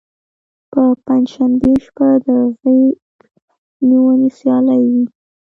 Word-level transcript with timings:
په 0.71 0.81
پنجشنبې 1.05 1.73
شپه 1.85 2.07
د 2.25 2.27
غیږ 2.59 2.87
نیونې 3.87 4.29
سیالۍ 4.37 4.83
وي. 4.91 5.03